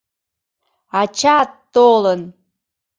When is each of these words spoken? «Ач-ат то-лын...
«Ач-ат 1.01 1.51
то-лын... 1.73 2.21